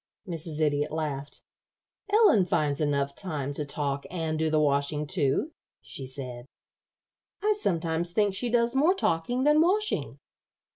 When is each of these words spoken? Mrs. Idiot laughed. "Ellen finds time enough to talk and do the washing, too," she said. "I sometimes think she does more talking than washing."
Mrs. 0.27 0.59
Idiot 0.61 0.91
laughed. 0.91 1.43
"Ellen 2.09 2.47
finds 2.47 2.79
time 2.79 2.87
enough 2.87 3.13
to 3.17 3.65
talk 3.65 4.07
and 4.09 4.39
do 4.39 4.49
the 4.49 4.59
washing, 4.59 5.05
too," 5.05 5.51
she 5.79 6.07
said. 6.07 6.47
"I 7.43 7.53
sometimes 7.55 8.11
think 8.11 8.33
she 8.33 8.49
does 8.49 8.75
more 8.75 8.95
talking 8.95 9.43
than 9.43 9.61
washing." 9.61 10.17